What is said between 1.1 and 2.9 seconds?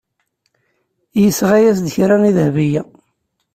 Yesɣa-as-d kra i Dahbiya.